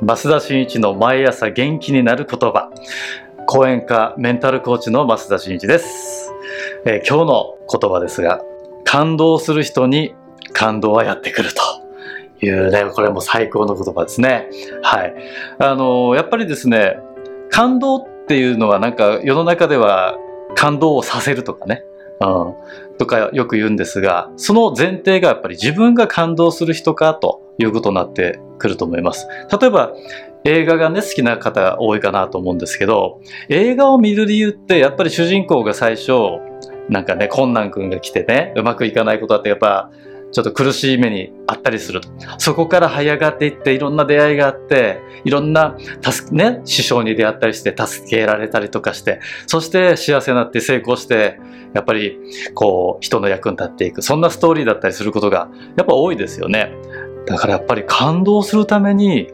[0.00, 2.70] 増田新一の毎朝元気になる言葉。
[3.46, 6.30] 講演家メンタルコーチの増田新一です、
[6.84, 8.42] えー、今日の言葉ですが
[8.84, 10.14] 感動する人に
[10.52, 11.62] 感動はやってくると。
[12.40, 14.48] いうねこれも最高の言葉ですね。
[14.84, 15.14] はい。
[15.58, 16.96] あのー、やっぱりですね
[17.50, 20.16] 感動っていうのはなんか世の中では
[20.54, 21.82] 感動をさせるとかね。
[22.20, 22.24] う
[22.94, 29.26] ん、とかよく言うんですが、その前提がやっぱり自分が感動する人かということになってくると思います。
[29.60, 29.92] 例えば、
[30.44, 36.12] 映画がね、好きな方が多いかなと思うんですけど、映画を見る理由ってやっぱり主人公が最初、
[36.88, 39.90] なんかね、困難君が来てね、うまくいかないことだってやっぱ、
[40.30, 42.08] ちょっと苦しい目にあったりすると。
[42.38, 45.76] そこから這い上がっていって、いろんな出会いがあって、いろんな、
[46.32, 51.38] ね、師匠に出会ったりして、助けられたりとかして、そして幸せになって成功して、
[51.74, 52.18] やっぱり、
[52.54, 54.02] こう、人の役に立っていく。
[54.02, 56.72] そんなストーリーだったりすることが、やっぱ多いですよね。
[57.26, 59.28] だからやっぱり感動するために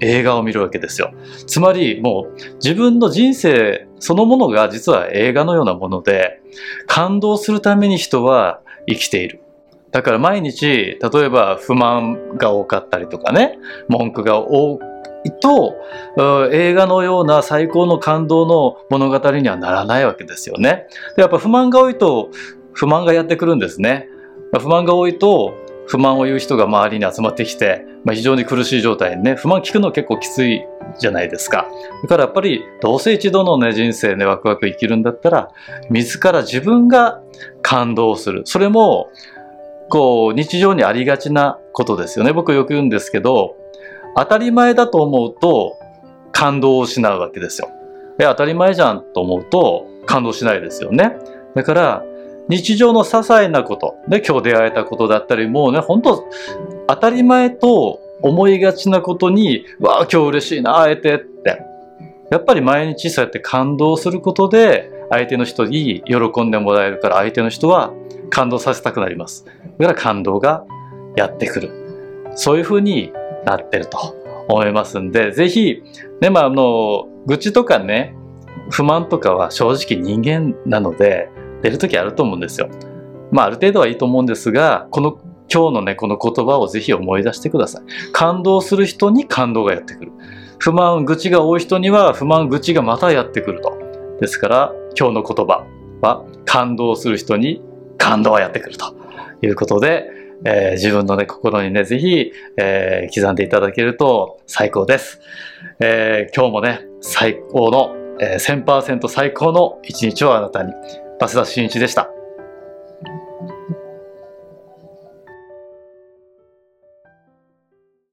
[0.00, 1.12] 映画を見るわけですよ。
[1.46, 6.40] つまりもう自分の人生そのものが実は映画のようなもので
[6.86, 9.40] 感動するために人は生きている。
[9.92, 13.58] だから毎日例えば不満が多かったりとかね
[13.88, 14.78] 文句が多
[15.24, 15.74] いと
[16.52, 20.86] 映画のような最高の感動の物語にはならないわけですよね。
[21.16, 22.30] でやっぱ不満が多いと
[22.74, 24.08] 不満がやってくるんですね。
[24.60, 25.54] 不満が多いと
[25.86, 30.64] 不満を言う人が周りに集まってきて、まあ、非常に苦しい状態にね、不満聞くの結構きつい
[30.98, 31.66] じゃないですか。
[32.02, 35.48] だからやっぱり、どうせ一度のね、人生ね、ワクワク生きるんだったら、
[35.90, 37.20] 自ら自分が
[37.62, 38.42] 感動する。
[38.44, 39.10] それも、
[39.88, 42.32] こう、日常にありがちなことですよね。
[42.32, 43.56] 僕よく言うんですけど、
[44.16, 45.78] 当たり前だと思うと、
[46.32, 47.70] 感動を失うわけですよ。
[48.18, 51.16] 当たり前じゃんと思うと、感動しないですよね。
[51.54, 52.04] だから、
[52.48, 56.24] 日常の些細なこと、で、今日出会えたことだったり、もうね、本当
[56.86, 61.62] 当たり前と思いがちなことに、わあ、今日嬉しいな、会えてって。
[62.30, 67.92] やっぱり毎日そうやって感動することで、相手の人に喜んでもらえるから、相手の人は
[68.30, 69.44] 感動させたくなります。
[69.78, 70.64] だから感動が
[71.16, 71.70] やってくる。
[72.34, 73.12] そういう風に
[73.44, 73.98] なってると
[74.48, 75.82] 思いますんで、ぜひ、
[76.20, 78.14] ね、まあ、あの、愚痴とかね、
[78.70, 81.28] 不満とかは正直人間なので、
[81.62, 82.68] 出る時あると思うんですよ。
[83.30, 85.18] まあある程度はいいと思うんですが、この
[85.52, 87.82] 今日のね、この言葉をぜひ思い出してください。
[88.12, 90.12] 感動する人に感動がやってくる。
[90.58, 93.78] 不満、愚痴が多い人には不満、愚痴がまたやってくると。
[94.20, 95.66] ですから、今日の言葉
[96.00, 97.62] は感動する人に
[97.98, 98.94] 感動がやってくると
[99.42, 100.10] いうことで、
[100.44, 105.20] えー、自分のね、心にね、ぜひ、えー、刻んでいただけると最高です。
[105.80, 110.72] えー、今日もね、最高の、えー、1000%最高の一日をあなたに。
[111.18, 112.10] 増田真一でした。